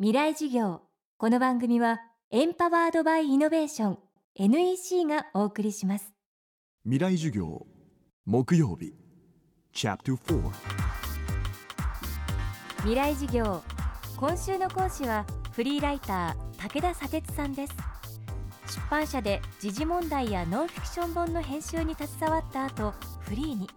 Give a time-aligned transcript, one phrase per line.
[0.00, 0.80] 未来事業。
[1.18, 2.00] この番組は
[2.32, 3.98] エンパワードバイイノベーション
[4.34, 6.12] NEC がお送りします。
[6.82, 7.64] 未来授業。
[8.24, 8.92] 木曜日。
[9.72, 10.50] チャプター
[12.78, 13.62] 未来事業。
[14.16, 17.74] 今週の講師はフリーライター武田砂鉄さんです。
[18.66, 23.70] 出版社で時事問題やノンフィクション本の編集に携わった後フリーに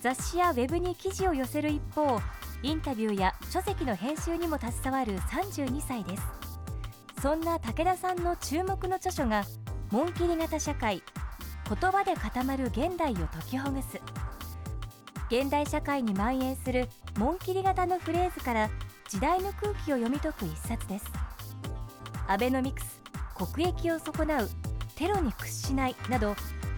[0.00, 2.20] 雑誌やウェブに記事を寄せる一方
[2.62, 6.22] インタビューや書籍の編集にも携わる32歳です。
[7.20, 9.44] そんな武田さんの注目の著書が
[9.90, 11.02] 紋切り型社会
[11.68, 14.00] 言葉で固まる現代を解きほぐす。
[15.28, 18.70] 現代社会に蔓延する紋切り型のフレーズから
[19.08, 21.06] 時代の空気を読み解く一冊です。
[22.28, 23.00] アベノミクス
[23.34, 24.48] 国益を損なう
[24.94, 26.34] テロに屈しないなど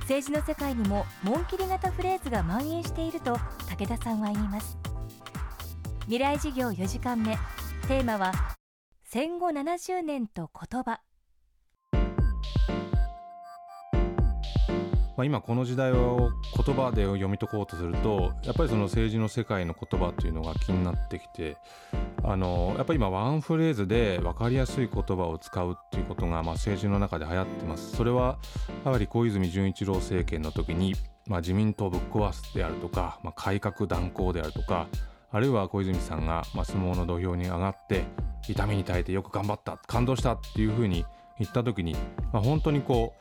[0.08, 4.78] 政治の世界にも紋切り型フレーズが蔓延していると武田さんは言います。
[6.04, 7.36] 未来事業4時間目。
[7.88, 8.32] テーマは
[9.04, 11.02] 戦後70年と言葉。
[15.18, 21.58] まあ、今この時代を言葉で読み解こうとするとやっぱりその政治の世界の言葉っていうのが気になってきて
[22.30, 27.96] あのやっぱり今ワンフレーズで分かりやすい言葉を使うっていうことがまあ政治の中で流行ってます。
[27.96, 28.38] それは
[28.84, 30.94] やはり小泉純一郎政権の時に
[31.26, 34.88] まあ自民党ぶっ壊すであるとか、まあ、改革断行であるとか
[35.30, 38.04] あるいは小泉さんがまあ相撲の土俵に上がって
[38.46, 41.06] 痛みに耐えてよく頑張った感動したっていうふうに
[41.38, 41.96] 言った時に、
[42.34, 43.14] まあ、本当にこ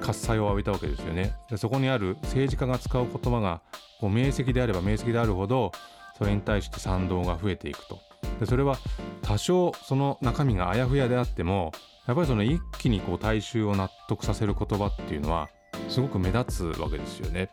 [0.00, 1.32] う喝采を浴びたわけですよね。
[1.48, 3.60] でそこにある政治家が使う言葉が
[4.00, 5.70] こう明晰であれば明晰であるほど
[6.16, 8.07] それに対して賛同が増えていくと。
[8.40, 8.76] でそれは
[9.22, 11.72] 多少その中身があやふやであっても
[12.06, 15.48] やっぱりその一気にこう大衆を納得させる言葉っていうのは
[15.88, 17.50] すごく目立つわけですよね。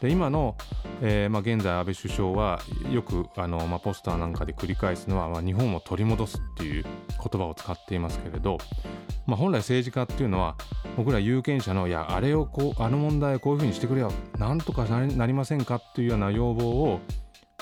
[0.00, 0.56] で今の、
[1.00, 2.60] えーまあ、現在安倍首相は
[2.92, 8.58] よくあの、まあ、ポスターなんかで繰り返すのは、まあ、日本を取り戻すっていう言葉を使っていますけれど、
[9.26, 10.56] ま、本来政治家っていうのは
[10.96, 17.00] 僕ら有権者のいやあれをこうあの問題をこういうふうにしてくれよなんとかなりませんかっていうような要望を、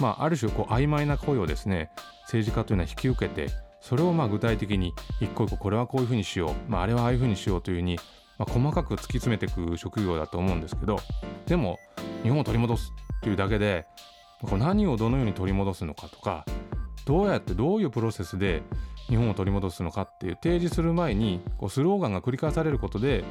[0.01, 1.91] まあ、ある種こう曖昧な声をですね
[2.23, 7.99] 政治家というのは引き受けてそれをまあ具体的に一個一個これはこういうふうにしよう、まあ、あれはああいうふうにしようというふうに、
[8.39, 10.99] まあ、細かく突き詰めていく職業だと思うんですけど
[11.47, 11.79] でも
[12.23, 13.87] 日本を取り戻すっていうだけで
[14.41, 16.45] こう何をどのように取り戻すのかとか
[17.05, 18.63] どうやってどういうプロセスで
[19.09, 23.25] 日本を取り戻すのかっていう提示する前にこうスローガンが繰り返されることで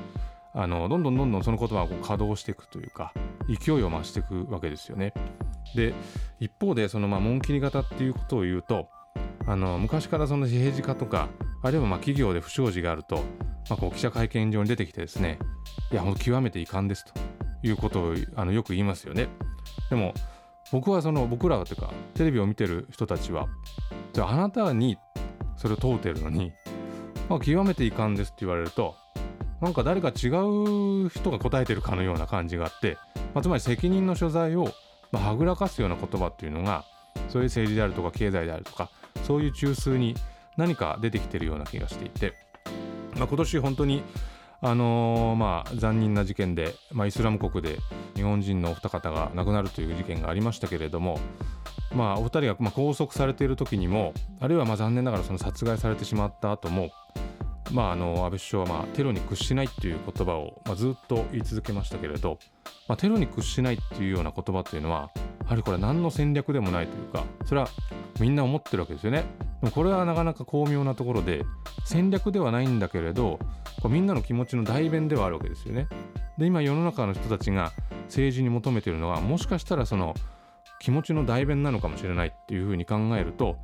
[0.54, 3.14] あのどんどんどんどんその言葉がこう稼働していくというか
[3.56, 5.14] 勢いを増していくわけですよね。
[5.76, 5.94] で
[6.40, 8.90] 一方でそのまあ紋切り型っていうことを言うと
[9.46, 11.30] あの昔からその政治家とか
[11.62, 13.18] あるいはまあ企業で不祥事があると、
[13.70, 15.40] まあ、こう記者会見場に出てきてですね
[15.92, 17.14] いやもう極めて遺憾ですと
[17.64, 19.28] いうことをあのよく言いますよね。
[19.90, 20.14] でも
[20.72, 23.48] 僕はその僕らというかテレビを見てる人たちは
[24.14, 24.98] じゃああなたに
[25.58, 26.54] それを問うてるのに、
[27.30, 28.96] まあ、極めて遺憾ですって言われると
[29.62, 32.98] なんか誰か違う人が答えてるかのような感じがあって、
[33.34, 34.74] まあ、つまり責任の所在を
[35.12, 36.84] まはぐらかすような言葉っていうのが
[37.30, 38.90] そういう政治であるとか経済であるとか
[39.24, 40.16] そういう中枢に
[40.58, 42.34] 何か出てきてるような気がしていて、
[43.16, 44.04] まあ、今年本当に
[44.64, 47.78] あのー、まあ残忍な事件で、まあ、イスラム国で
[48.16, 51.20] 日本人のお二方が亡くなるという事件がありましたけれども、
[51.96, 56.92] まあ、お二人がま拘束されている時にもあるいはまあ残念ながらその殺害されてしまった後も、
[57.72, 62.38] まあ、あの安倍首相はまあテロに屈しないっていう言葉をまあずっと言い続けましたけれど、
[62.88, 65.10] まあ、テロに屈しないっていうような言葉っていうのは
[65.44, 67.70] やはりこれ何の戦略でもないというかそれは
[68.20, 69.24] みんな思ってるわけですよね。
[69.74, 71.46] これはなかなか巧妙なところで
[71.86, 73.40] 戦略ではないんだけれど
[73.82, 75.88] こうみんなの気持ちの代弁ではあるわけですよね。
[76.38, 77.72] で今世の中の人たちが
[78.06, 80.16] 政治に求めているのはもしかしたらその
[80.82, 83.58] 気持ちの代弁なのかもしれないっていうふうに考えると、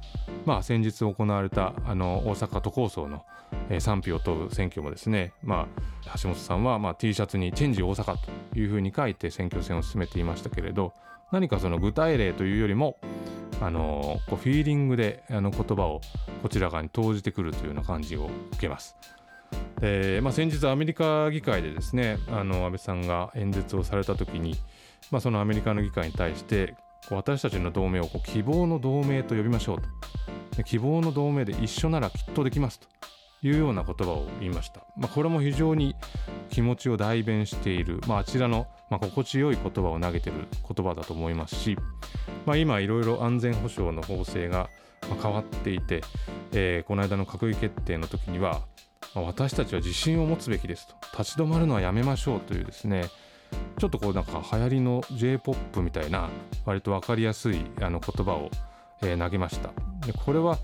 [0.46, 3.26] まあ、先日行われたあの大阪都構想の、
[3.70, 5.68] えー、賛否を問う選挙もですね、ま
[6.06, 8.18] あ、橋本さんは、まあ、T シャツに「チェンジ大阪」
[8.54, 10.94] というふうに書いて選挙戦を進めていましたけれど
[11.32, 12.98] 何かその具体例というよりも
[13.62, 16.02] あのこうフィーリングであの言葉を
[16.44, 18.96] こちら側に投じてくるというような感じを受けます。
[19.80, 24.56] でまあ、先日アメリカ議会でですねあの安倍さんが演説をされた時に、
[25.10, 26.76] まあ、そのアメリカの議会に対して
[27.10, 30.64] こう私たちの同盟をこう希望の同盟と呼びましょうと。
[30.64, 32.88] 希望の同盟で一緒ならきっとできますと
[33.44, 35.96] いうような言葉を言いました、まあ、これも非常に
[36.50, 41.78] 気持ちを代弁している、まあ、あちらの、まあ、心地よい言葉を投げている言葉だと思いますし、
[42.46, 44.70] まあ、今いろいろ安全保障の法制が
[45.22, 46.02] 変わっていて、
[46.54, 48.62] えー、この間の閣議決定の時には、
[49.14, 50.96] 私たちは自信を持つべきですと。
[51.18, 53.06] 立ち止まるのはやめましょうというですね
[53.80, 56.30] ちょっとこうなんか流行りの J−POP みたいな
[56.66, 58.50] 割と分かりやすいあの言葉を、
[59.02, 59.70] えー、投げました
[60.06, 60.58] でこれは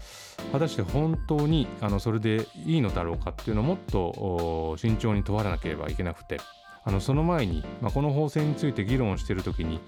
[0.51, 6.39] 果たして本当にあのそれでいいのだろうかっていうのをもっと慎重に問われなければいけなくて
[6.83, 9.79] あのその前に、まあ、この法制について議論をしている時に、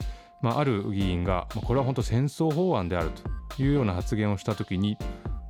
[0.42, 3.10] まあ、ある議員が、まあ、これは本当戦争法案である
[3.50, 4.98] というような発言をした時に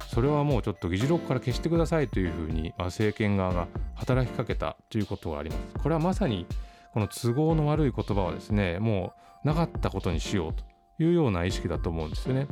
[0.08, 5.62] それはもうちょっと議事録から消してくださいというふうに、まあ、政権側が働きかけたということがあります。
[5.82, 6.46] これはまさに
[6.96, 9.12] この都合の悪い言葉はですねも
[9.44, 10.64] うなかったことにしようと
[11.04, 12.48] いうような意識だと思うんですよね。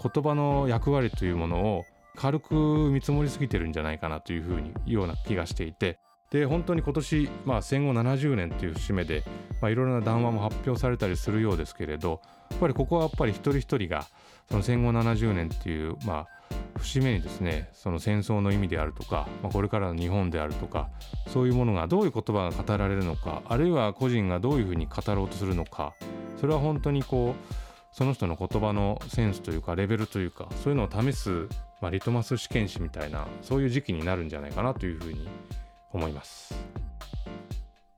[0.00, 1.84] 言葉の役割というものを
[2.14, 2.54] 軽く
[2.92, 5.98] 見積もりすぎてるんじゃないかなというふうにような気がしていて
[6.30, 9.24] で本当に今年、まあ、戦後70年という節目で、
[9.62, 12.20] まあ、いろいろな談話も発表されたりするようですけれど
[12.50, 14.06] やっぱりここはやっぱり一人一人が
[14.50, 16.28] その戦後70年っていう、まあ、
[16.78, 20.88] 節目にですねその戦争の意味であるとか、まあ、これからの日本であるとか
[21.28, 25.94] そういうものがどういう言葉が語られるのかあるいは個人がどういうふうに語ろうとするのか
[26.40, 27.54] それは本当にこう
[27.92, 31.48] その人の言葉のセンスというかレベルというかそういうのを試す、
[31.80, 35.26] まあ、リトマス試験紙みたいなそういう時期になるんじゃないかなというふうに
[35.92, 36.54] 思います。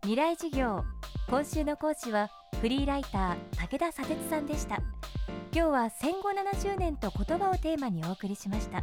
[0.03, 0.85] 未来授業。
[1.29, 2.31] 今週の講師は
[2.61, 4.81] フリーライター武田砂鉄さんでした。
[5.50, 8.83] 今日は戦後70年と言葉をテーマにお送りしました。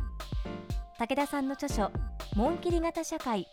[0.97, 1.91] 武田さんの著書
[2.35, 3.47] 門切り型社会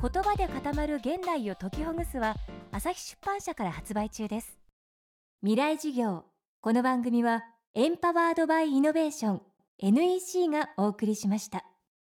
[0.00, 2.34] 言葉で固まる現代を解きほぐすは
[2.70, 4.58] 朝日出版社から発売中です。
[5.42, 6.24] 未来事業
[6.60, 7.42] この番組は
[7.74, 9.42] エンパワードバイイノベーション
[9.80, 11.67] NEC がお送りしました。